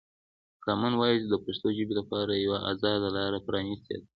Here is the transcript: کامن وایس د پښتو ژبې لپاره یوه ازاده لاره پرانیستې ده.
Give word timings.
کامن 0.63 0.93
وایس 0.97 1.23
د 1.27 1.33
پښتو 1.45 1.67
ژبې 1.77 1.93
لپاره 1.99 2.31
یوه 2.45 2.57
ازاده 2.71 3.09
لاره 3.17 3.39
پرانیستې 3.47 3.95
ده. 4.01 4.05